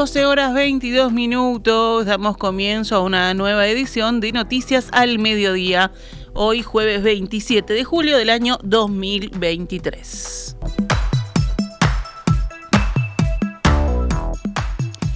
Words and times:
12 0.00 0.24
horas 0.24 0.54
22 0.54 1.12
minutos, 1.12 2.06
damos 2.06 2.38
comienzo 2.38 2.96
a 2.96 3.00
una 3.00 3.34
nueva 3.34 3.66
edición 3.66 4.18
de 4.20 4.32
Noticias 4.32 4.88
al 4.92 5.18
Mediodía, 5.18 5.92
hoy 6.32 6.62
jueves 6.62 7.02
27 7.02 7.74
de 7.74 7.84
julio 7.84 8.16
del 8.16 8.30
año 8.30 8.56
2023. 8.62 10.56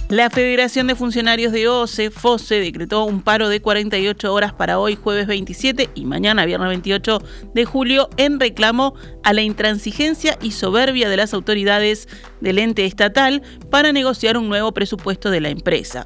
La 0.09 0.29
Federación 0.29 0.85
de 0.85 0.93
Funcionarios 0.93 1.51
de 1.51 1.67
OCE, 1.67 2.11
FOSE, 2.11 2.59
decretó 2.59 3.05
un 3.05 3.23
paro 3.23 3.49
de 3.49 3.59
48 3.59 4.31
horas 4.31 4.53
para 4.53 4.77
hoy, 4.77 4.95
jueves 4.95 5.25
27 5.25 5.89
y 5.95 6.05
mañana, 6.05 6.45
viernes 6.45 6.69
28 6.69 7.23
de 7.55 7.65
julio, 7.65 8.07
en 8.17 8.39
reclamo 8.39 8.93
a 9.23 9.33
la 9.33 9.41
intransigencia 9.41 10.37
y 10.43 10.51
soberbia 10.51 11.09
de 11.09 11.17
las 11.17 11.33
autoridades 11.33 12.07
del 12.39 12.59
ente 12.59 12.85
estatal 12.85 13.41
para 13.71 13.91
negociar 13.93 14.37
un 14.37 14.47
nuevo 14.47 14.73
presupuesto 14.75 15.31
de 15.31 15.41
la 15.41 15.49
empresa. 15.49 16.05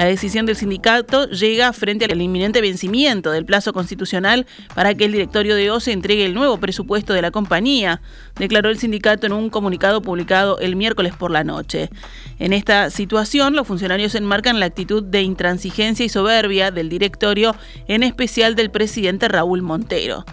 La 0.00 0.06
decisión 0.06 0.46
del 0.46 0.56
sindicato 0.56 1.28
llega 1.28 1.74
frente 1.74 2.06
al 2.06 2.22
inminente 2.22 2.62
vencimiento 2.62 3.32
del 3.32 3.44
plazo 3.44 3.74
constitucional 3.74 4.46
para 4.74 4.94
que 4.94 5.04
el 5.04 5.12
directorio 5.12 5.54
de 5.54 5.70
OCE 5.70 5.92
entregue 5.92 6.24
el 6.24 6.32
nuevo 6.32 6.56
presupuesto 6.56 7.12
de 7.12 7.20
la 7.20 7.30
compañía, 7.30 8.00
declaró 8.36 8.70
el 8.70 8.78
sindicato 8.78 9.26
en 9.26 9.34
un 9.34 9.50
comunicado 9.50 10.00
publicado 10.00 10.58
el 10.58 10.74
miércoles 10.74 11.12
por 11.14 11.30
la 11.30 11.44
noche. 11.44 11.90
En 12.38 12.54
esta 12.54 12.88
situación, 12.88 13.54
los 13.54 13.66
funcionarios 13.66 14.14
enmarcan 14.14 14.58
la 14.58 14.64
actitud 14.64 15.02
de 15.02 15.20
intransigencia 15.20 16.06
y 16.06 16.08
soberbia 16.08 16.70
del 16.70 16.88
directorio, 16.88 17.54
en 17.86 18.02
especial 18.02 18.54
del 18.54 18.70
presidente 18.70 19.28
Raúl 19.28 19.60
Montero. 19.60 20.24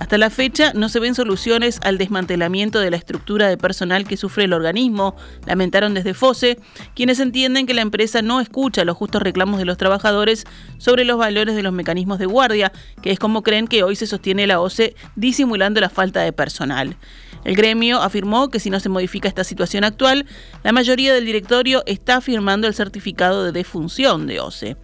Hasta 0.00 0.16
la 0.16 0.30
fecha 0.30 0.72
no 0.74 0.88
se 0.88 0.98
ven 0.98 1.14
soluciones 1.14 1.78
al 1.82 1.98
desmantelamiento 1.98 2.80
de 2.80 2.90
la 2.90 2.96
estructura 2.96 3.48
de 3.48 3.58
personal 3.58 4.08
que 4.08 4.16
sufre 4.16 4.44
el 4.44 4.54
organismo, 4.54 5.14
lamentaron 5.44 5.92
desde 5.92 6.14
FOSE, 6.14 6.58
quienes 6.96 7.20
entienden 7.20 7.66
que 7.66 7.74
la 7.74 7.82
empresa 7.82 8.22
no 8.22 8.40
escucha 8.40 8.86
los 8.86 8.96
justos 8.96 9.20
reclamos 9.20 9.58
de 9.58 9.66
los 9.66 9.76
trabajadores 9.76 10.46
sobre 10.78 11.04
los 11.04 11.18
valores 11.18 11.54
de 11.54 11.62
los 11.62 11.74
mecanismos 11.74 12.18
de 12.18 12.24
guardia, 12.24 12.72
que 13.02 13.10
es 13.10 13.18
como 13.18 13.42
creen 13.42 13.68
que 13.68 13.82
hoy 13.82 13.94
se 13.94 14.06
sostiene 14.06 14.46
la 14.46 14.62
OCE 14.62 14.96
disimulando 15.16 15.82
la 15.82 15.90
falta 15.90 16.22
de 16.22 16.32
personal. 16.32 16.96
El 17.44 17.56
gremio 17.56 18.02
afirmó 18.02 18.48
que 18.50 18.60
si 18.60 18.70
no 18.70 18.80
se 18.80 18.88
modifica 18.88 19.28
esta 19.28 19.44
situación 19.44 19.84
actual, 19.84 20.26
la 20.62 20.72
mayoría 20.72 21.14
del 21.14 21.24
directorio 21.24 21.82
está 21.86 22.20
firmando 22.20 22.66
el 22.66 22.74
certificado 22.74 23.44
de 23.44 23.52
defunción 23.52 24.26
de 24.26 24.40
OCE. 24.40 24.76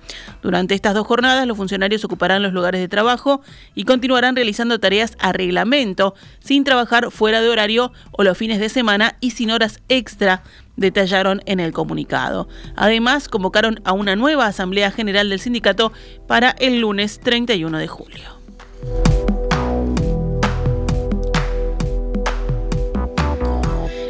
Durante 0.42 0.74
estas 0.74 0.94
dos 0.94 1.06
jornadas, 1.06 1.46
los 1.46 1.56
funcionarios 1.56 2.04
ocuparán 2.04 2.42
los 2.42 2.52
lugares 2.52 2.80
de 2.80 2.88
trabajo 2.88 3.42
y 3.74 3.84
continuarán 3.84 4.36
realizando 4.36 4.78
tareas 4.78 5.16
a 5.18 5.32
reglamento, 5.32 6.14
sin 6.38 6.64
trabajar 6.64 7.10
fuera 7.10 7.40
de 7.40 7.48
horario 7.48 7.92
o 8.12 8.24
los 8.24 8.38
fines 8.38 8.60
de 8.60 8.68
semana 8.68 9.16
y 9.20 9.32
sin 9.32 9.50
horas 9.50 9.80
extra 9.88 10.42
detallaron 10.76 11.42
en 11.46 11.60
el 11.60 11.72
comunicado. 11.72 12.48
Además, 12.76 13.28
convocaron 13.28 13.80
a 13.84 13.92
una 13.92 14.16
nueva 14.16 14.46
Asamblea 14.46 14.90
General 14.90 15.28
del 15.28 15.40
Sindicato 15.40 15.92
para 16.26 16.50
el 16.58 16.80
lunes 16.80 17.20
31 17.20 17.78
de 17.78 17.88
julio. 17.88 18.35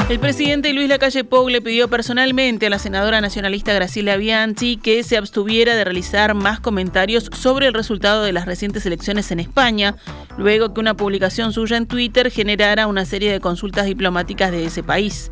El 0.08 0.20
presidente 0.20 0.72
Luis 0.72 0.88
Lacalle 0.88 1.24
Pou 1.24 1.48
le 1.48 1.60
pidió 1.60 1.88
personalmente 1.88 2.66
a 2.66 2.70
la 2.70 2.78
senadora 2.78 3.20
nacionalista 3.20 3.72
Graciela 3.72 4.16
Bianchi 4.16 4.76
que 4.76 5.02
se 5.02 5.16
abstuviera 5.16 5.74
de 5.74 5.82
realizar 5.82 6.32
más 6.34 6.60
comentarios 6.60 7.28
sobre 7.36 7.66
el 7.66 7.74
resultado 7.74 8.22
de 8.22 8.32
las 8.32 8.46
recientes 8.46 8.86
elecciones 8.86 9.32
en 9.32 9.40
España, 9.40 9.96
luego 10.38 10.72
que 10.72 10.80
una 10.80 10.94
publicación 10.94 11.52
suya 11.52 11.76
en 11.76 11.86
Twitter 11.86 12.30
generara 12.30 12.86
una 12.86 13.04
serie 13.04 13.32
de 13.32 13.40
consultas 13.40 13.86
diplomáticas 13.86 14.50
de 14.50 14.64
ese 14.64 14.82
país. 14.82 15.30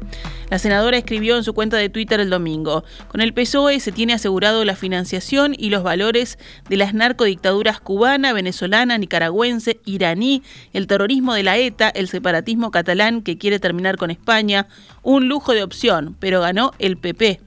La 0.50 0.58
senadora 0.58 0.96
escribió 0.96 1.36
en 1.36 1.44
su 1.44 1.54
cuenta 1.54 1.76
de 1.76 1.88
Twitter 1.88 2.20
el 2.20 2.30
domingo, 2.30 2.84
con 3.08 3.20
el 3.20 3.32
PSOE 3.32 3.80
se 3.80 3.92
tiene 3.92 4.12
asegurado 4.12 4.64
la 4.64 4.76
financiación 4.76 5.54
y 5.56 5.70
los 5.70 5.82
valores 5.82 6.38
de 6.68 6.76
las 6.76 6.94
narcodictaduras 6.94 7.80
cubana, 7.80 8.32
venezolana, 8.32 8.98
nicaragüense, 8.98 9.80
iraní, 9.84 10.42
el 10.72 10.86
terrorismo 10.86 11.34
de 11.34 11.42
la 11.42 11.56
ETA, 11.56 11.88
el 11.88 12.08
separatismo 12.08 12.70
catalán 12.70 13.22
que 13.22 13.38
quiere 13.38 13.58
terminar 13.58 13.96
con 13.96 14.10
España, 14.10 14.68
un 15.02 15.28
lujo 15.28 15.52
de 15.52 15.62
opción, 15.62 16.16
pero 16.20 16.40
ganó 16.40 16.72
el 16.78 16.96
PP. 16.96 17.40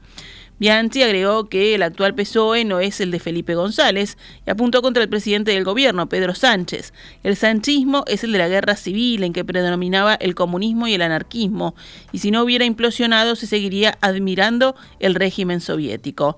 Bianchi 0.59 1.03
agregó 1.03 1.49
que 1.49 1.75
el 1.75 1.83
actual 1.83 2.15
PSOE 2.15 2.65
no 2.65 2.79
es 2.79 2.99
el 2.99 3.11
de 3.11 3.19
Felipe 3.19 3.53
González 3.53 4.17
y 4.45 4.49
apuntó 4.49 4.81
contra 4.81 5.03
el 5.03 5.09
presidente 5.09 5.51
del 5.51 5.63
gobierno, 5.63 6.09
Pedro 6.09 6.33
Sánchez. 6.33 6.93
El 7.23 7.35
sanchismo 7.35 8.03
es 8.07 8.23
el 8.23 8.31
de 8.31 8.39
la 8.39 8.47
guerra 8.47 8.75
civil 8.75 9.23
en 9.23 9.33
que 9.33 9.45
predominaba 9.45 10.15
el 10.15 10.33
comunismo 10.33 10.87
y 10.87 10.95
el 10.95 11.03
anarquismo, 11.03 11.75
y 12.11 12.19
si 12.19 12.31
no 12.31 12.41
hubiera 12.41 12.65
implosionado 12.65 13.35
se 13.35 13.45
seguiría 13.45 13.97
admirando 14.01 14.75
el 14.99 15.13
régimen 15.13 15.61
soviético. 15.61 16.37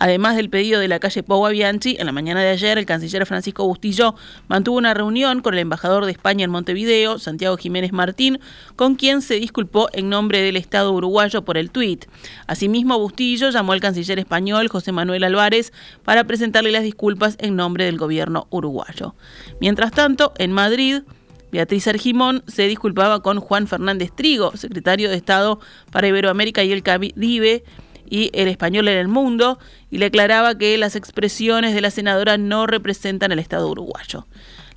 Además 0.00 0.36
del 0.36 0.48
pedido 0.48 0.78
de 0.78 0.86
la 0.86 1.00
calle 1.00 1.24
Pau 1.24 1.48
Bianchi, 1.48 1.96
en 1.98 2.06
la 2.06 2.12
mañana 2.12 2.40
de 2.40 2.50
ayer 2.50 2.78
el 2.78 2.86
canciller 2.86 3.26
Francisco 3.26 3.66
Bustillo 3.66 4.14
mantuvo 4.46 4.78
una 4.78 4.94
reunión 4.94 5.42
con 5.42 5.54
el 5.54 5.60
embajador 5.60 6.04
de 6.04 6.12
España 6.12 6.44
en 6.44 6.52
Montevideo, 6.52 7.18
Santiago 7.18 7.56
Jiménez 7.56 7.92
Martín, 7.92 8.38
con 8.76 8.94
quien 8.94 9.22
se 9.22 9.40
disculpó 9.40 9.88
en 9.92 10.08
nombre 10.08 10.40
del 10.40 10.56
Estado 10.56 10.92
uruguayo 10.92 11.44
por 11.44 11.58
el 11.58 11.72
tuit. 11.72 12.04
Asimismo, 12.46 12.96
Bustillo 13.00 13.50
llamó 13.50 13.72
al 13.72 13.80
canciller 13.80 14.20
español 14.20 14.68
José 14.68 14.92
Manuel 14.92 15.24
Álvarez 15.24 15.72
para 16.04 16.22
presentarle 16.22 16.70
las 16.70 16.84
disculpas 16.84 17.36
en 17.40 17.56
nombre 17.56 17.84
del 17.84 17.98
gobierno 17.98 18.46
uruguayo. 18.50 19.16
Mientras 19.60 19.90
tanto, 19.90 20.32
en 20.38 20.52
Madrid, 20.52 21.02
Beatriz 21.50 21.88
Argimón 21.88 22.44
se 22.46 22.68
disculpaba 22.68 23.20
con 23.20 23.40
Juan 23.40 23.66
Fernández 23.66 24.12
Trigo, 24.14 24.56
secretario 24.56 25.10
de 25.10 25.16
Estado 25.16 25.58
para 25.90 26.06
Iberoamérica 26.06 26.62
y 26.62 26.72
el 26.72 26.82
Caribe, 26.82 27.64
y 28.10 28.30
el 28.32 28.48
español 28.48 28.88
en 28.88 28.98
el 28.98 29.08
mundo, 29.08 29.58
y 29.90 29.98
le 29.98 30.06
aclaraba 30.06 30.56
que 30.56 30.76
las 30.78 30.96
expresiones 30.96 31.74
de 31.74 31.80
la 31.80 31.90
senadora 31.90 32.38
no 32.38 32.66
representan 32.66 33.32
el 33.32 33.38
Estado 33.38 33.68
uruguayo. 33.68 34.26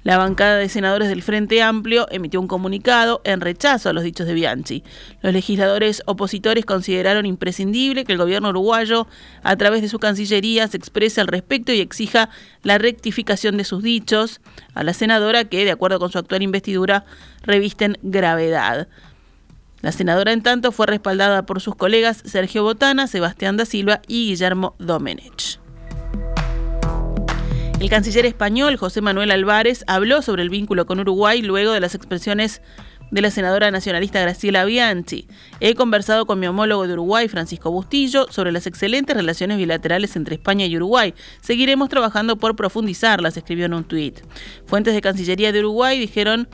La 0.03 0.17
bancada 0.17 0.57
de 0.57 0.67
senadores 0.67 1.09
del 1.09 1.21
Frente 1.21 1.61
Amplio 1.61 2.07
emitió 2.09 2.41
un 2.41 2.47
comunicado 2.47 3.21
en 3.23 3.39
rechazo 3.39 3.87
a 3.87 3.93
los 3.93 4.03
dichos 4.03 4.25
de 4.25 4.33
Bianchi. 4.33 4.83
Los 5.21 5.31
legisladores 5.31 6.01
opositores 6.07 6.65
consideraron 6.65 7.27
imprescindible 7.27 8.03
que 8.03 8.13
el 8.13 8.17
gobierno 8.17 8.49
uruguayo, 8.49 9.05
a 9.43 9.55
través 9.57 9.83
de 9.83 9.89
su 9.89 9.99
Cancillería, 9.99 10.67
se 10.67 10.77
exprese 10.77 11.21
al 11.21 11.27
respecto 11.27 11.71
y 11.71 11.81
exija 11.81 12.29
la 12.63 12.79
rectificación 12.79 13.57
de 13.57 13.63
sus 13.63 13.83
dichos 13.83 14.41
a 14.73 14.83
la 14.83 14.95
senadora 14.95 15.45
que, 15.45 15.65
de 15.65 15.71
acuerdo 15.71 15.99
con 15.99 16.11
su 16.11 16.17
actual 16.17 16.41
investidura, 16.41 17.05
revisten 17.43 17.99
gravedad. 18.01 18.87
La 19.81 19.91
senadora, 19.91 20.31
en 20.31 20.43
tanto, 20.43 20.71
fue 20.71 20.85
respaldada 20.87 21.45
por 21.45 21.59
sus 21.59 21.75
colegas 21.75 22.21
Sergio 22.25 22.63
Botana, 22.63 23.07
Sebastián 23.07 23.57
da 23.57 23.65
Silva 23.65 24.01
y 24.07 24.27
Guillermo 24.27 24.75
Domenech. 24.77 25.59
El 27.79 27.89
canciller 27.89 28.27
español 28.27 28.77
José 28.77 29.01
Manuel 29.01 29.31
Álvarez 29.31 29.83
habló 29.87 30.21
sobre 30.21 30.43
el 30.43 30.51
vínculo 30.51 30.85
con 30.85 30.99
Uruguay 30.99 31.41
luego 31.41 31.71
de 31.71 31.79
las 31.79 31.95
expresiones 31.95 32.61
de 33.09 33.21
la 33.21 33.31
senadora 33.31 33.71
nacionalista 33.71 34.21
Graciela 34.21 34.65
Bianchi. 34.65 35.27
He 35.59 35.73
conversado 35.73 36.27
con 36.27 36.39
mi 36.39 36.45
homólogo 36.45 36.87
de 36.87 36.93
Uruguay, 36.93 37.27
Francisco 37.27 37.71
Bustillo, 37.71 38.27
sobre 38.29 38.51
las 38.51 38.67
excelentes 38.67 39.15
relaciones 39.15 39.57
bilaterales 39.57 40.15
entre 40.15 40.35
España 40.35 40.67
y 40.67 40.77
Uruguay. 40.77 41.13
Seguiremos 41.41 41.89
trabajando 41.89 42.37
por 42.37 42.55
profundizarlas, 42.55 43.35
escribió 43.35 43.65
en 43.65 43.73
un 43.73 43.83
tuit. 43.83 44.19
Fuentes 44.65 44.93
de 44.93 45.01
Cancillería 45.01 45.51
de 45.51 45.59
Uruguay 45.59 45.99
dijeron 45.99 46.47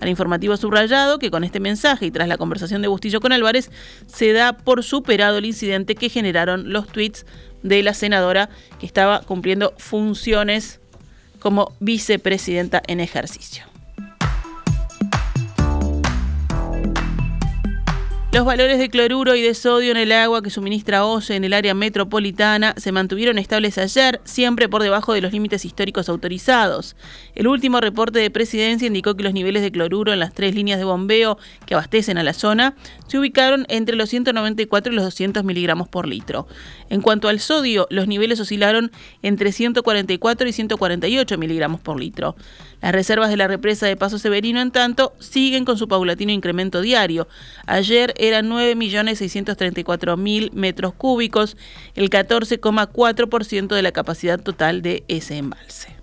al 0.00 0.08
informativo 0.08 0.56
subrayado 0.56 1.18
que 1.18 1.30
con 1.30 1.44
este 1.44 1.60
mensaje 1.60 2.06
y 2.06 2.10
tras 2.10 2.28
la 2.28 2.38
conversación 2.38 2.82
de 2.82 2.88
Bustillo 2.88 3.20
con 3.20 3.32
Álvarez 3.32 3.70
se 4.06 4.32
da 4.32 4.56
por 4.56 4.82
superado 4.82 5.38
el 5.38 5.46
incidente 5.46 5.94
que 5.94 6.08
generaron 6.08 6.72
los 6.72 6.86
tweets 6.88 7.26
de 7.62 7.82
la 7.82 7.94
senadora 7.94 8.50
que 8.78 8.86
estaba 8.86 9.20
cumpliendo 9.20 9.74
funciones 9.78 10.80
como 11.40 11.74
vicepresidenta 11.80 12.82
en 12.86 13.00
ejercicio. 13.00 13.73
Los 18.34 18.44
valores 18.44 18.80
de 18.80 18.88
cloruro 18.88 19.36
y 19.36 19.42
de 19.42 19.54
sodio 19.54 19.92
en 19.92 19.96
el 19.96 20.10
agua 20.10 20.42
que 20.42 20.50
suministra 20.50 21.06
OCE 21.06 21.36
en 21.36 21.44
el 21.44 21.52
área 21.52 21.72
metropolitana 21.72 22.74
se 22.76 22.90
mantuvieron 22.90 23.38
estables 23.38 23.78
ayer, 23.78 24.20
siempre 24.24 24.68
por 24.68 24.82
debajo 24.82 25.12
de 25.12 25.20
los 25.20 25.32
límites 25.32 25.64
históricos 25.64 26.08
autorizados. 26.08 26.96
El 27.36 27.46
último 27.46 27.80
reporte 27.80 28.18
de 28.18 28.30
presidencia 28.30 28.88
indicó 28.88 29.14
que 29.14 29.22
los 29.22 29.34
niveles 29.34 29.62
de 29.62 29.70
cloruro 29.70 30.12
en 30.12 30.18
las 30.18 30.34
tres 30.34 30.52
líneas 30.52 30.80
de 30.80 30.84
bombeo 30.84 31.38
que 31.64 31.74
abastecen 31.74 32.18
a 32.18 32.24
la 32.24 32.32
zona 32.32 32.74
se 33.06 33.20
ubicaron 33.20 33.66
entre 33.68 33.94
los 33.94 34.10
194 34.10 34.92
y 34.92 34.96
los 34.96 35.04
200 35.04 35.44
miligramos 35.44 35.86
por 35.86 36.08
litro. 36.08 36.48
En 36.90 37.02
cuanto 37.02 37.28
al 37.28 37.38
sodio, 37.38 37.86
los 37.88 38.08
niveles 38.08 38.40
oscilaron 38.40 38.90
entre 39.22 39.52
144 39.52 40.48
y 40.48 40.52
148 40.52 41.38
miligramos 41.38 41.80
por 41.80 42.00
litro. 42.00 42.34
Las 42.84 42.92
reservas 42.92 43.30
de 43.30 43.38
la 43.38 43.48
represa 43.48 43.86
de 43.86 43.96
Paso 43.96 44.18
Severino, 44.18 44.60
en 44.60 44.70
tanto, 44.70 45.14
siguen 45.18 45.64
con 45.64 45.78
su 45.78 45.88
paulatino 45.88 46.32
incremento 46.32 46.82
diario. 46.82 47.28
Ayer 47.64 48.12
eran 48.28 48.50
9.634.000 48.50 50.52
metros 50.52 50.94
cúbicos, 50.94 51.56
el 51.94 52.10
14,4% 52.10 53.74
de 53.74 53.82
la 53.82 53.92
capacidad 53.92 54.40
total 54.40 54.82
de 54.82 55.04
ese 55.08 55.36
embalse. 55.36 55.93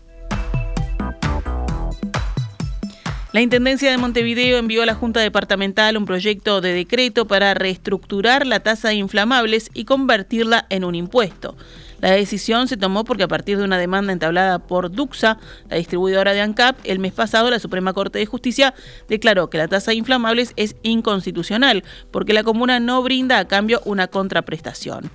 La 3.34 3.40
Intendencia 3.40 3.90
de 3.90 3.98
Montevideo 3.98 4.58
envió 4.58 4.84
a 4.84 4.86
la 4.86 4.94
Junta 4.94 5.22
Departamental 5.22 5.96
un 5.96 6.06
proyecto 6.06 6.60
de 6.60 6.74
decreto 6.74 7.28
para 7.28 7.54
reestructurar 7.54 8.46
la 8.46 8.60
tasa 8.60 8.90
de 8.90 8.96
inflamables 8.96 9.70
y 9.74 9.86
convertirla 9.86 10.66
en 10.70 10.84
un 10.84 10.96
impuesto. 10.96 11.56
La 12.02 12.12
decisión 12.12 12.68
se 12.68 12.78
tomó 12.78 13.06
porque 13.06 13.24
a 13.24 13.28
partir 13.28 13.58
de 13.58 13.64
una 13.64 13.78
demanda 13.78 14.12
entablada 14.12 14.60
por 14.60 14.92
Duxa, 14.92 15.38
la 15.70 15.78
distribuidora 15.78 16.34
de 16.34 16.42
ANCAP, 16.42 16.76
el 16.84 16.98
mes 16.98 17.14
pasado 17.14 17.52
la 17.52 17.60
Suprema 17.60 17.94
Corte 17.94 18.20
de 18.20 18.26
Justicia 18.26 18.74
declaró 19.08 19.50
que 19.50 19.60
la 19.60 19.68
tasa 19.68 19.92
de 19.92 19.98
inflamables 19.98 20.54
es 20.56 20.76
inconstitucional 20.82 21.84
porque 22.10 22.34
la 22.34 22.44
comuna 22.44 22.80
no 22.80 23.02
brinda 23.04 23.38
a 23.38 23.48
cambio 23.48 23.82
una 23.86 24.08
contraprestación. 24.08 25.12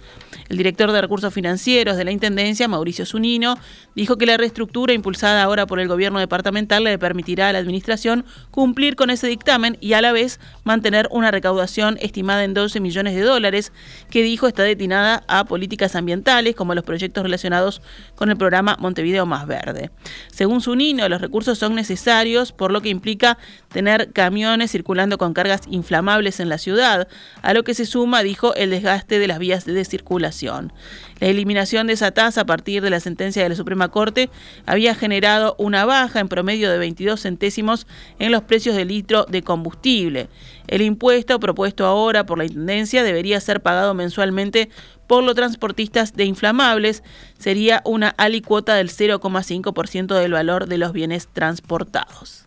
El 0.49 0.59
director 0.59 0.93
de 0.93 1.01
Recursos 1.01 1.35
Financieros 1.35 1.97
de 1.97 2.05
la 2.05 2.13
Intendencia, 2.13 2.69
Mauricio 2.69 3.05
Zunino, 3.05 3.59
dijo 3.97 4.17
que 4.17 4.27
la 4.27 4.37
reestructura 4.37 4.93
impulsada 4.93 5.43
ahora 5.43 5.67
por 5.67 5.81
el 5.81 5.89
gobierno 5.89 6.21
departamental 6.21 6.85
le 6.85 6.99
permitirá 7.01 7.49
a 7.49 7.53
la 7.53 7.59
administración 7.59 8.06
cumplir 8.51 8.97
con 8.97 9.11
ese 9.11 9.27
dictamen 9.27 9.77
y 9.81 9.93
a 9.95 10.01
la 10.01 10.13
vez 10.13 10.41
mantener 10.65 11.09
una 11.11 11.31
recaudación 11.31 11.99
estimada 12.01 12.45
en 12.45 12.55
12 12.55 12.81
millones 12.81 13.15
de 13.15 13.23
dólares, 13.23 13.73
que 14.11 14.23
dijo 14.23 14.47
está 14.47 14.63
destinada 14.63 15.25
a 15.29 15.45
políticas 15.45 15.95
ambientales 15.97 16.55
como 16.55 16.75
los 16.75 16.85
proyectos 16.85 17.23
relacionados 17.23 17.83
con 18.15 18.31
el 18.31 18.37
programa 18.37 18.77
Montevideo 18.79 19.27
Más 19.27 19.47
Verde. 19.47 19.91
Según 20.31 20.61
Zunino, 20.61 21.09
los 21.09 21.21
recursos 21.21 21.59
son 21.59 21.75
necesarios, 21.75 22.53
por 22.53 22.71
lo 22.71 22.81
que 22.81 22.89
implica 22.89 23.39
tener 23.69 24.13
camiones 24.13 24.73
circulando 24.73 25.19
con 25.19 25.35
cargas 25.35 25.63
inflamables 25.69 26.41
en 26.41 26.49
la 26.49 26.59
ciudad, 26.59 27.09
a 27.43 27.55
lo 27.55 27.63
que 27.65 27.75
se 27.75 27.87
suma, 27.87 28.23
dijo, 28.23 28.55
el 28.55 28.71
desgaste 28.71 29.19
de 29.19 29.27
las 29.27 29.39
vías 29.39 29.65
de 29.65 29.85
circulación. 29.85 30.73
La 31.21 31.29
eliminación 31.29 31.87
de 31.87 31.95
esa 31.95 32.11
tasa 32.11 32.43
a 32.43 32.47
partir 32.47 32.83
de 32.83 32.91
la 32.91 33.01
sentencia 33.01 33.43
de 33.43 33.49
la 33.49 33.55
Suprema 33.55 33.89
Corte 33.89 34.31
había 34.67 34.95
generado 34.95 35.57
una 35.59 35.85
baja 35.85 36.21
en 36.21 36.29
promedio 36.29 36.71
de 36.71 36.79
22 36.79 37.23
centésimos 37.23 37.87
en 38.19 38.33
los 38.33 38.43
precios 38.43 38.77
del 38.77 38.89
litro 38.89 39.25
de 39.25 39.43
combustible. 39.43 40.29
El 40.67 40.83
impuesto 40.83 41.39
propuesto 41.41 41.87
ahora 41.87 42.27
por 42.27 42.39
la 42.39 42.45
Intendencia 42.45 43.03
debería 43.03 43.41
ser 43.41 43.63
pagado 43.63 43.95
mensualmente 43.95 44.69
por 45.07 45.23
los 45.23 45.35
transportistas 45.35 46.15
de 46.15 46.25
inflamables. 46.25 47.03
Sería 47.39 47.83
una 47.85 48.09
alicuota 48.09 48.75
del 48.75 48.91
0,5% 48.91 50.15
del 50.15 50.33
valor 50.33 50.67
de 50.67 50.79
los 50.79 50.93
bienes 50.93 51.29
transportados. 51.29 52.47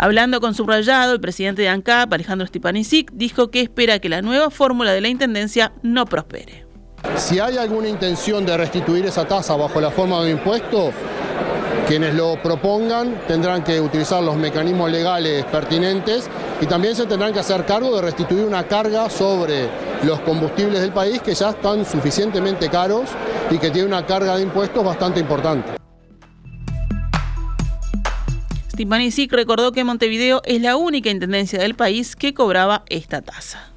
Hablando 0.00 0.40
con 0.40 0.54
subrayado, 0.54 1.12
el 1.12 1.20
presidente 1.20 1.62
de 1.62 1.68
ANCAP, 1.68 2.12
Alejandro 2.12 2.46
Stipanisic, 2.46 3.10
dijo 3.12 3.50
que 3.50 3.60
espera 3.60 3.98
que 3.98 4.08
la 4.08 4.22
nueva 4.22 4.48
fórmula 4.50 4.92
de 4.92 5.00
la 5.00 5.08
Intendencia 5.08 5.72
no 5.82 6.04
prospere. 6.04 6.66
Si 7.16 7.40
hay 7.40 7.56
alguna 7.56 7.88
intención 7.88 8.46
de 8.46 8.56
restituir 8.56 9.06
esa 9.06 9.26
tasa 9.26 9.56
bajo 9.56 9.80
la 9.80 9.90
forma 9.90 10.20
de 10.20 10.32
un 10.32 10.38
impuesto, 10.38 10.92
quienes 11.88 12.14
lo 12.14 12.36
propongan 12.42 13.18
tendrán 13.26 13.64
que 13.64 13.80
utilizar 13.80 14.22
los 14.22 14.36
mecanismos 14.36 14.90
legales 14.90 15.42
pertinentes 15.46 16.28
y 16.60 16.66
también 16.66 16.94
se 16.94 17.06
tendrán 17.06 17.32
que 17.32 17.40
hacer 17.40 17.64
cargo 17.64 17.96
de 17.96 18.02
restituir 18.02 18.44
una 18.44 18.68
carga 18.68 19.08
sobre 19.08 19.70
los 20.04 20.20
combustibles 20.20 20.82
del 20.82 20.92
país 20.92 21.22
que 21.22 21.34
ya 21.34 21.48
están 21.48 21.86
suficientemente 21.86 22.68
caros 22.68 23.08
y 23.50 23.56
que 23.56 23.70
tienen 23.70 23.90
una 23.94 24.04
carga 24.04 24.36
de 24.36 24.42
impuestos 24.42 24.84
bastante 24.84 25.18
importante. 25.18 25.78
Stipanisic 28.70 29.32
recordó 29.32 29.72
que 29.72 29.82
Montevideo 29.82 30.42
es 30.44 30.60
la 30.60 30.76
única 30.76 31.08
intendencia 31.08 31.58
del 31.58 31.74
país 31.74 32.16
que 32.16 32.34
cobraba 32.34 32.84
esta 32.90 33.22
tasa. 33.22 33.72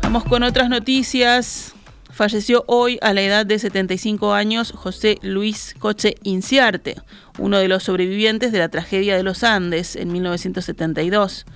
Vamos 0.00 0.24
con 0.24 0.44
otras 0.44 0.68
noticias. 0.68 1.74
Falleció 2.20 2.64
hoy 2.66 2.98
a 3.00 3.14
la 3.14 3.22
edad 3.22 3.46
de 3.46 3.58
75 3.58 4.34
años 4.34 4.72
José 4.76 5.16
Luis 5.22 5.74
Coche 5.78 6.16
Inciarte, 6.22 6.96
uno 7.38 7.56
de 7.56 7.66
los 7.66 7.84
sobrevivientes 7.84 8.52
de 8.52 8.58
la 8.58 8.68
tragedia 8.68 9.16
de 9.16 9.22
los 9.22 9.42
Andes 9.42 9.96
en 9.96 10.12
1972. 10.12 11.46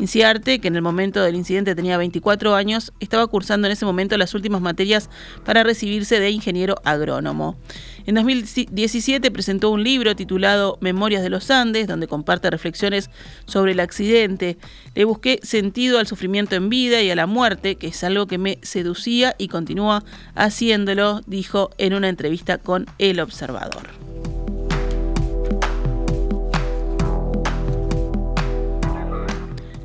Inciarte, 0.00 0.60
que 0.60 0.68
en 0.68 0.76
el 0.76 0.80
momento 0.80 1.22
del 1.22 1.34
incidente 1.34 1.74
tenía 1.74 1.98
24 1.98 2.54
años, 2.54 2.94
estaba 3.00 3.26
cursando 3.26 3.66
en 3.66 3.72
ese 3.72 3.84
momento 3.84 4.16
las 4.16 4.32
últimas 4.32 4.62
materias 4.62 5.10
para 5.44 5.62
recibirse 5.62 6.18
de 6.18 6.30
ingeniero 6.30 6.76
agrónomo. 6.84 7.58
En 8.06 8.16
2017 8.16 9.30
presentó 9.30 9.70
un 9.70 9.82
libro 9.82 10.14
titulado 10.14 10.76
Memorias 10.80 11.22
de 11.22 11.30
los 11.30 11.50
Andes, 11.50 11.86
donde 11.86 12.06
comparte 12.06 12.50
reflexiones 12.50 13.08
sobre 13.46 13.72
el 13.72 13.80
accidente. 13.80 14.58
Le 14.94 15.04
busqué 15.04 15.40
sentido 15.42 15.98
al 15.98 16.06
sufrimiento 16.06 16.54
en 16.54 16.68
vida 16.68 17.00
y 17.00 17.10
a 17.10 17.16
la 17.16 17.26
muerte, 17.26 17.76
que 17.76 17.86
es 17.86 18.04
algo 18.04 18.26
que 18.26 18.36
me 18.36 18.58
seducía 18.60 19.34
y 19.38 19.48
continúa 19.48 20.04
haciéndolo, 20.34 21.22
dijo 21.26 21.70
en 21.78 21.94
una 21.94 22.10
entrevista 22.10 22.58
con 22.58 22.86
El 22.98 23.20
Observador. 23.20 23.88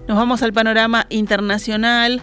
Nos 0.10 0.18
vamos 0.18 0.42
al 0.42 0.52
panorama 0.52 1.06
internacional. 1.10 2.22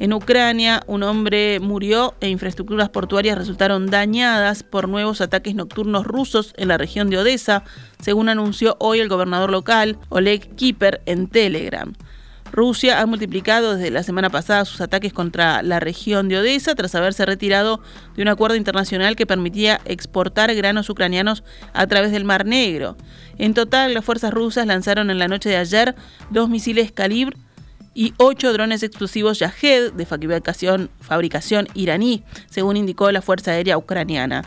En 0.00 0.14
Ucrania, 0.14 0.82
un 0.86 1.02
hombre 1.02 1.60
murió 1.60 2.14
e 2.22 2.30
infraestructuras 2.30 2.88
portuarias 2.88 3.36
resultaron 3.36 3.88
dañadas 3.88 4.62
por 4.62 4.88
nuevos 4.88 5.20
ataques 5.20 5.54
nocturnos 5.54 6.06
rusos 6.06 6.54
en 6.56 6.68
la 6.68 6.78
región 6.78 7.10
de 7.10 7.18
Odessa, 7.18 7.64
según 8.00 8.30
anunció 8.30 8.78
hoy 8.80 9.00
el 9.00 9.10
gobernador 9.10 9.50
local, 9.50 9.98
Oleg 10.08 10.54
Kiper, 10.56 11.02
en 11.04 11.28
Telegram. 11.28 11.92
Rusia 12.50 13.02
ha 13.02 13.04
multiplicado 13.04 13.76
desde 13.76 13.90
la 13.90 14.02
semana 14.02 14.30
pasada 14.30 14.64
sus 14.64 14.80
ataques 14.80 15.12
contra 15.12 15.62
la 15.62 15.80
región 15.80 16.30
de 16.30 16.38
Odessa 16.38 16.74
tras 16.74 16.94
haberse 16.94 17.26
retirado 17.26 17.82
de 18.16 18.22
un 18.22 18.28
acuerdo 18.28 18.56
internacional 18.56 19.16
que 19.16 19.26
permitía 19.26 19.82
exportar 19.84 20.54
granos 20.54 20.88
ucranianos 20.88 21.44
a 21.74 21.86
través 21.86 22.10
del 22.10 22.24
Mar 22.24 22.46
Negro. 22.46 22.96
En 23.36 23.52
total, 23.52 23.92
las 23.92 24.06
fuerzas 24.06 24.32
rusas 24.32 24.66
lanzaron 24.66 25.10
en 25.10 25.18
la 25.18 25.28
noche 25.28 25.50
de 25.50 25.58
ayer 25.58 25.94
dos 26.30 26.48
misiles 26.48 26.90
calibre 26.90 27.36
y 27.94 28.14
ocho 28.18 28.52
drones 28.52 28.82
explosivos 28.82 29.38
Yahed 29.38 29.92
de 29.92 30.06
fabricación, 30.06 31.68
iraní, 31.74 32.24
según 32.48 32.76
indicó 32.76 33.10
la 33.10 33.22
Fuerza 33.22 33.52
Aérea 33.52 33.78
Ucraniana. 33.78 34.44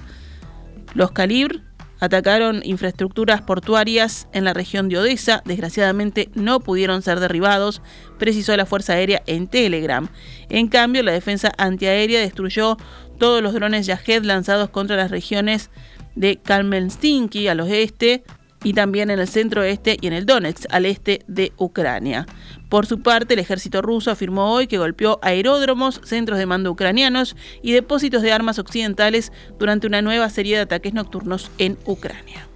Los 0.94 1.12
calibre 1.12 1.62
atacaron 2.00 2.62
infraestructuras 2.64 3.42
portuarias 3.42 4.28
en 4.34 4.44
la 4.44 4.54
región 4.54 4.90
de 4.90 4.98
Odessa. 4.98 5.42
Desgraciadamente 5.46 6.30
no 6.36 6.60
pudieron 6.60 7.02
ser 7.02 7.20
derribados, 7.20 7.82
precisó 8.20 8.56
la 8.58 8.66
Fuerza 8.66 8.94
Aérea 8.94 9.24
en 9.26 9.48
Telegram. 9.48 10.10
En 10.50 10.68
cambio, 10.68 11.02
la 11.04 11.14
defensa 11.14 11.52
antiaérea 11.58 12.20
destruyó 12.20 12.78
todos 13.20 13.42
los 13.42 13.54
drones 13.54 13.86
Yahed 13.86 14.24
lanzados 14.24 14.70
contra 14.70 14.98
las 14.98 15.12
regiones 15.12 15.70
de 16.16 16.38
Kalmenstinki 16.38 17.48
al 17.48 17.62
oeste, 17.62 18.24
y 18.64 18.74
también 18.74 19.12
en 19.12 19.20
el 19.20 19.28
centro 19.28 19.64
este 19.64 19.98
y 20.00 20.08
en 20.08 20.14
el 20.14 20.26
Donetsk, 20.26 20.66
al 20.72 20.86
este 20.86 21.22
de 21.28 21.52
Ucrania. 21.58 22.26
Por 22.74 22.88
su 22.88 23.04
parte, 23.04 23.36
el 23.36 23.40
ejército 23.40 23.84
ruso 23.84 24.10
afirmó 24.10 24.52
hoy 24.52 24.66
que 24.66 24.80
golpeó 24.80 25.20
aeródromos, 25.22 26.02
centros 26.04 26.40
de 26.40 26.48
mando 26.48 26.72
ucranianos 26.72 27.36
y 27.62 27.72
depósitos 27.72 28.24
de 28.24 28.32
armas 28.32 28.58
occidentales 28.58 29.32
durante 29.60 29.86
una 29.86 30.02
nueva 30.02 30.28
serie 30.32 30.56
de 30.56 30.64
ataques 30.64 30.92
nocturnos 30.92 31.52
en 31.60 31.78
Ucrania. 31.86 32.48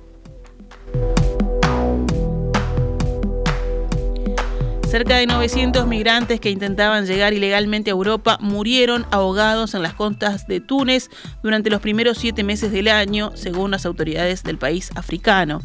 Cerca 4.89 5.17
de 5.17 5.27
900 5.27 5.85
migrantes 5.85 6.39
que 6.39 6.49
intentaban 6.49 7.05
llegar 7.05 7.33
ilegalmente 7.33 7.91
a 7.91 7.93
Europa 7.93 8.39
murieron 8.41 9.05
ahogados 9.11 9.75
en 9.75 9.83
las 9.83 9.93
costas 9.93 10.47
de 10.47 10.61
Túnez 10.61 11.11
durante 11.43 11.69
los 11.69 11.79
primeros 11.79 12.17
siete 12.17 12.43
meses 12.43 12.71
del 12.71 12.87
año, 12.87 13.33
según 13.35 13.69
las 13.69 13.85
autoridades 13.85 14.41
del 14.41 14.57
país 14.57 14.89
africano. 14.95 15.61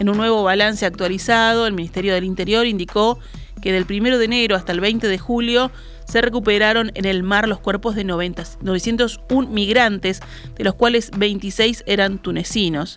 En 0.00 0.08
un 0.08 0.16
nuevo 0.16 0.42
balance 0.42 0.84
actualizado, 0.86 1.68
el 1.68 1.74
Ministerio 1.74 2.14
del 2.14 2.24
Interior 2.24 2.66
indicó 2.66 3.20
que 3.62 3.72
del 3.72 3.86
1 3.88 4.18
de 4.18 4.24
enero 4.26 4.56
hasta 4.56 4.72
el 4.72 4.80
20 4.80 5.08
de 5.08 5.18
julio 5.18 5.70
se 6.04 6.20
recuperaron 6.20 6.90
en 6.94 7.06
el 7.06 7.22
mar 7.22 7.48
los 7.48 7.60
cuerpos 7.60 7.94
de 7.94 8.04
90, 8.04 8.44
901 8.60 9.48
migrantes, 9.48 10.20
de 10.56 10.64
los 10.64 10.74
cuales 10.74 11.10
26 11.16 11.84
eran 11.86 12.18
tunecinos. 12.18 12.96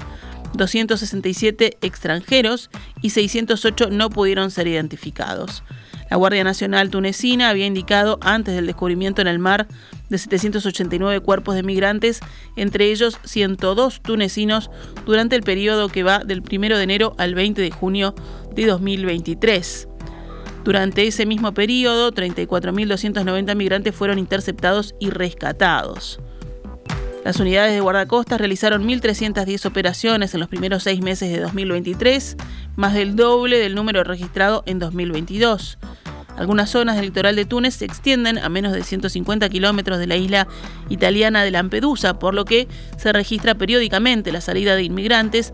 267 0.53 1.77
extranjeros 1.81 2.69
y 3.01 3.12
608 3.12 3.89
no 3.91 4.10
pudieron 4.10 4.51
ser 4.51 4.67
identificados. 4.67 5.63
La 6.10 6.17
Guardia 6.17 6.43
Nacional 6.43 6.89
tunecina 6.89 7.50
había 7.50 7.65
indicado 7.65 8.19
antes 8.22 8.55
del 8.55 8.67
descubrimiento 8.67 9.22
en 9.22 9.27
el 9.27 9.39
mar 9.39 9.67
de 10.10 10.17
789 10.17 11.19
cuerpos 11.22 11.55
de 11.55 11.63
migrantes, 11.63 12.19
entre 12.55 12.91
ellos 12.91 13.19
102 13.24 14.01
tunecinos, 14.01 14.69
durante 15.05 15.36
el 15.36 15.43
periodo 15.43 15.89
que 15.89 16.03
va 16.03 16.19
del 16.19 16.41
1 16.41 16.77
de 16.77 16.84
enero 16.84 17.15
al 17.17 17.34
20 17.34 17.62
de 17.62 17.72
junio 17.72 18.13
de 18.53 18.65
2023. 18.67 19.88
Durante 20.65 21.05
ese 21.05 21.27
mismo 21.27 21.53
periodo, 21.53 22.12
34.290 22.12 23.55
migrantes 23.55 23.93
fueron 23.93 24.17
interceptados 24.17 24.95
y 25.00 25.12
rescatados. 25.12 26.19
Las 27.24 27.39
unidades 27.39 27.72
de 27.72 27.81
guardacostas 27.81 28.39
realizaron 28.39 28.84
1.310 28.88 29.63
operaciones 29.67 30.34
en 30.34 30.39
los 30.39 30.50
primeros 30.50 30.81
seis 30.81 31.01
meses 31.01 31.31
de 31.31 31.39
2023, 31.39 32.36
más 32.77 32.95
del 32.95 33.15
doble 33.15 33.60
del 33.60 33.75
número 33.75 34.03
registrado 34.03 34.63
en 34.65 34.79
2022. 34.79 35.77
Algunas 36.36 36.72
zonas 36.72 36.95
del 36.95 37.05
litoral 37.05 37.36
de 37.36 37.45
Túnez 37.45 37.75
se 37.75 37.86
extienden 37.86 38.39
a 38.39 38.50
menos 38.50 38.74
de 38.74 38.81
150 38.81 39.48
kilómetros 39.50 40.00
de 40.00 40.07
la 40.07 40.15
isla 40.15 40.48
italiana 40.89 41.43
de 41.43 41.51
Lampedusa, 41.51 42.17
por 42.17 42.34
lo 42.34 42.43
que 42.43 42.67
se 42.98 43.13
registra 43.13 43.53
periódicamente 43.53 44.31
la 44.31 44.41
salida 44.41 44.75
de 44.75 44.81
inmigrantes 44.81 45.53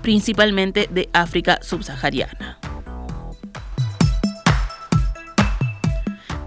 principalmente 0.00 0.88
de 0.90 1.10
África 1.12 1.58
subsahariana. 1.60 2.58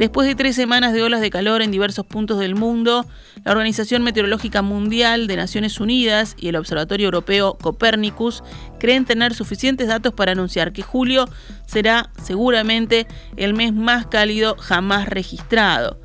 Después 0.04 0.28
de 0.28 0.36
tres 0.36 0.58
semanas 0.58 0.92
de 0.92 1.02
olas 1.02 1.22
de 1.22 1.30
calor 1.30 1.62
en 1.62 1.72
diversos 1.72 2.06
puntos 2.06 2.38
del 2.38 2.56
mundo, 2.56 3.06
la 3.46 3.54
Organización 3.54 4.04
Meteorológica 4.04 4.62
Mundial 4.62 5.28
de 5.28 5.38
Naciones 5.38 5.80
Unidas 5.80 6.36
y 6.38 6.50
el 6.50 6.58
Observatorio 6.58 7.06
Europeo 7.06 7.54
Copernicus 7.54 8.44
creen 8.82 9.06
tener 9.06 9.34
suficientes 9.34 9.88
datos 9.88 10.14
para 10.14 10.34
anunciar 10.34 10.74
que 10.74 10.82
julio 10.82 11.30
será 11.66 12.10
seguramente 12.22 13.08
el 13.38 13.54
mes 13.54 13.72
más 13.72 14.06
cálido 14.08 14.58
jamás 14.60 15.08
registrado. 15.08 15.98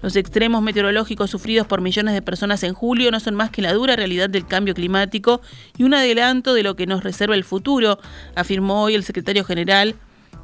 Los 0.00 0.16
extremos 0.16 0.62
meteorológicos 0.62 1.30
sufridos 1.30 1.66
por 1.66 1.82
millones 1.82 2.14
de 2.14 2.22
personas 2.22 2.62
en 2.62 2.72
julio 2.72 3.10
no 3.10 3.20
son 3.20 3.34
más 3.34 3.50
que 3.50 3.60
la 3.60 3.74
dura 3.74 3.96
realidad 3.96 4.30
del 4.30 4.46
cambio 4.46 4.72
climático 4.72 5.42
y 5.76 5.82
un 5.82 5.92
adelanto 5.92 6.54
de 6.54 6.62
lo 6.62 6.74
que 6.74 6.86
nos 6.86 7.04
reserva 7.04 7.34
el 7.34 7.44
futuro, 7.44 7.98
afirmó 8.34 8.82
hoy 8.82 8.94
el 8.94 9.04
secretario 9.04 9.44
general 9.44 9.96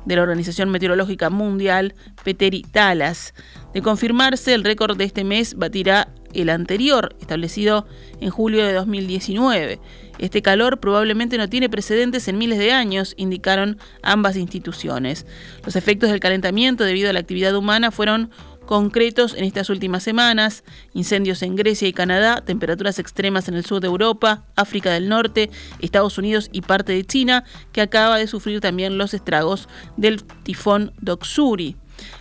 de 0.08 0.16
la 0.16 0.22
Organización 0.22 0.70
Meteorológica 0.70 1.30
Mundial, 1.30 1.94
Peteri 2.24 2.62
Talas. 2.62 3.34
De 3.74 3.82
confirmarse, 3.82 4.54
el 4.54 4.64
récord 4.64 4.96
de 4.96 5.04
este 5.04 5.22
mes 5.22 5.54
batirá 5.54 6.08
el 6.32 6.48
anterior, 6.48 7.14
establecido 7.20 7.86
en 8.20 8.30
julio 8.30 8.66
de 8.66 8.72
2019. 8.72 9.78
Este 10.18 10.42
calor 10.42 10.80
probablemente 10.80 11.36
no 11.36 11.48
tiene 11.48 11.68
precedentes 11.68 12.26
en 12.26 12.38
miles 12.38 12.58
de 12.58 12.72
años, 12.72 13.14
indicaron 13.18 13.78
ambas 14.02 14.36
instituciones. 14.36 15.26
Los 15.64 15.76
efectos 15.76 16.10
del 16.10 16.20
calentamiento 16.20 16.84
debido 16.84 17.10
a 17.10 17.12
la 17.12 17.20
actividad 17.20 17.54
humana 17.54 17.90
fueron 17.90 18.30
concretos 18.68 19.32
en 19.32 19.44
estas 19.44 19.70
últimas 19.70 20.02
semanas, 20.02 20.62
incendios 20.92 21.40
en 21.40 21.56
Grecia 21.56 21.88
y 21.88 21.94
Canadá, 21.94 22.42
temperaturas 22.44 22.98
extremas 22.98 23.48
en 23.48 23.54
el 23.54 23.64
sur 23.64 23.80
de 23.80 23.86
Europa, 23.86 24.44
África 24.56 24.92
del 24.92 25.08
Norte, 25.08 25.48
Estados 25.80 26.18
Unidos 26.18 26.50
y 26.52 26.60
parte 26.60 26.92
de 26.92 27.02
China, 27.02 27.44
que 27.72 27.80
acaba 27.80 28.18
de 28.18 28.26
sufrir 28.26 28.60
también 28.60 28.98
los 28.98 29.14
estragos 29.14 29.70
del 29.96 30.22
tifón 30.22 30.92
Doksuri. 31.00 31.76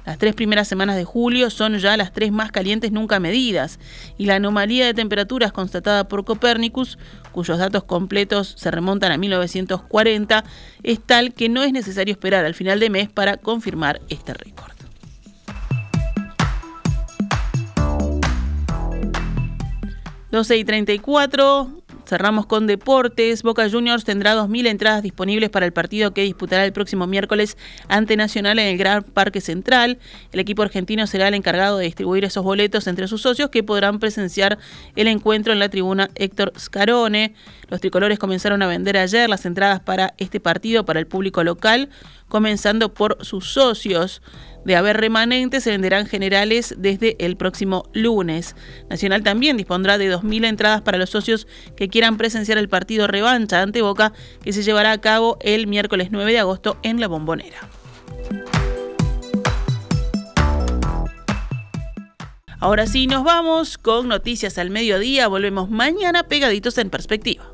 Las 0.06 0.20
tres 0.20 0.36
primeras 0.36 0.70
semanas 0.70 0.96
de 0.96 1.04
julio 1.04 1.50
son 1.50 1.80
ya 1.80 1.98
las 1.98 2.13
tres 2.13 2.32
más 2.32 2.50
calientes 2.50 2.94
nunca 2.94 3.20
medidas 3.20 3.77
y 4.18 4.25
la 4.25 4.36
anomalía 4.36 4.86
de 4.86 4.94
temperaturas 4.94 5.51
constatada 5.51 6.08
por 6.08 6.24
Copernicus, 6.24 6.98
cuyos 7.34 7.60
datos 7.60 7.84
completos 7.84 8.54
se 8.56 8.72
remontan 8.72 9.12
a 9.12 9.18
1940, 9.18 10.46
es 10.82 11.01
tal 11.01 11.34
que 11.34 11.50
no 11.50 11.62
es 11.62 11.74
necesario 11.74 12.13
esperar 12.13 12.46
al 12.46 12.56
final 12.56 12.80
de 12.80 12.89
mes 12.89 13.10
para 13.10 13.36
confirmar 13.36 14.00
este 14.08 14.34
récord. 14.34 14.76
12 20.31 20.57
y 20.57 20.65
34. 20.65 21.72
Cerramos 22.05 22.46
con 22.46 22.67
deportes. 22.67 23.43
Boca 23.43 23.69
Juniors 23.69 24.03
tendrá 24.03 24.36
2.000 24.36 24.67
entradas 24.67 25.03
disponibles 25.03 25.50
para 25.50 25.65
el 25.65 25.74
partido 25.74 26.13
que 26.13 26.24
disputará 26.24 26.65
el 26.65 26.74
próximo 26.74 27.07
miércoles 27.07 27.57
ante 27.88 28.17
Nacional 28.17 28.60
en 28.60 28.67
el 28.67 28.77
Gran 28.77 29.03
Parque 29.03 29.41
Central. 29.41 30.00
El 30.31 30.39
equipo 30.39 30.62
argentino 30.63 31.07
será 31.07 31.29
el 31.29 31.34
encargado 31.34 31.77
de 31.77 31.86
distribuir 31.86 32.25
esos 32.25 32.43
boletos 32.43 32.88
entre 32.88 33.07
sus 33.07 33.22
socios 33.22 33.50
que 33.50 33.63
podrán 33.63 34.00
presenciar 34.00 34.57
el 34.96 35.07
encuentro 35.07 35.53
en 35.53 35.60
la 35.60 35.69
tribuna 35.69 36.10
Héctor 36.15 36.53
Scarone. 36.57 37.34
Los 37.69 37.81
tricolores 37.81 38.19
comenzaron 38.19 38.62
a 38.62 38.67
vender 38.67 38.98
ayer 38.98 39.29
las 39.29 39.46
entradas 39.46 39.79
para 39.81 40.13
este 40.17 40.39
partido 40.39 40.86
para 40.86 41.00
el 41.00 41.07
público 41.07 41.43
local, 41.43 41.89
comenzando 42.29 42.93
por 42.93 43.17
sus 43.25 43.50
socios. 43.50 44.22
De 44.67 44.75
haber 44.75 44.97
remanentes, 44.97 45.63
se 45.63 45.71
venderán 45.71 46.07
generales 46.07 46.75
desde 46.77 47.15
el 47.24 47.38
próximo 47.38 47.86
lunes. 47.93 48.53
Nacional 48.89 49.24
también 49.24 49.55
dispondrá 49.55 49.97
de 49.97 50.13
2.000 50.13 50.45
entradas 50.45 50.81
para 50.81 50.97
los 50.97 51.09
socios 51.09 51.47
que 51.77 51.88
quieran 51.88 52.17
presenciar 52.17 52.57
el 52.57 52.67
partido 52.67 53.07
revancha 53.07 53.62
ante 53.62 53.81
Boca, 53.81 54.12
que 54.43 54.51
se 54.51 54.63
llevará 54.63 54.91
a 54.91 54.97
cabo 55.00 55.38
el 55.39 55.67
miércoles 55.67 56.09
9 56.12 56.33
de 56.33 56.39
agosto 56.39 56.77
en 56.83 57.00
La 57.00 57.07
Bombonera. 57.07 57.69
Ahora 62.59 62.88
sí, 62.88 63.07
nos 63.07 63.24
vamos 63.24 63.77
con 63.77 64.09
noticias 64.09 64.57
al 64.57 64.69
mediodía. 64.69 65.29
Volvemos 65.29 65.69
mañana 65.69 66.24
pegaditos 66.24 66.77
en 66.77 66.89
perspectiva. 66.89 67.53